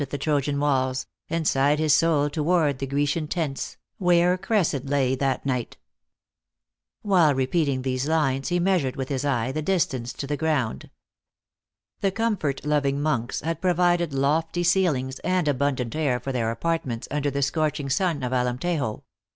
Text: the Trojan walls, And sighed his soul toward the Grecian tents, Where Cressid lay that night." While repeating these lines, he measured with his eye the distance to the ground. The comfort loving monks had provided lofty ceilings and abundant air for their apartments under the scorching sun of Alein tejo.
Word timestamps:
the 0.09 0.17
Trojan 0.17 0.59
walls, 0.59 1.05
And 1.29 1.47
sighed 1.47 1.77
his 1.77 1.93
soul 1.93 2.27
toward 2.27 2.79
the 2.79 2.87
Grecian 2.87 3.27
tents, 3.27 3.77
Where 3.99 4.35
Cressid 4.35 4.89
lay 4.89 5.13
that 5.13 5.45
night." 5.45 5.77
While 7.03 7.35
repeating 7.35 7.83
these 7.83 8.07
lines, 8.07 8.47
he 8.47 8.59
measured 8.59 8.95
with 8.95 9.09
his 9.09 9.23
eye 9.23 9.51
the 9.51 9.61
distance 9.61 10.11
to 10.13 10.25
the 10.25 10.35
ground. 10.37 10.89
The 11.99 12.09
comfort 12.09 12.65
loving 12.65 12.99
monks 12.99 13.41
had 13.41 13.61
provided 13.61 14.11
lofty 14.11 14.63
ceilings 14.63 15.19
and 15.19 15.47
abundant 15.47 15.95
air 15.95 16.19
for 16.19 16.31
their 16.31 16.49
apartments 16.49 17.07
under 17.11 17.29
the 17.29 17.43
scorching 17.43 17.91
sun 17.91 18.23
of 18.23 18.31
Alein 18.31 18.57
tejo. 18.57 19.03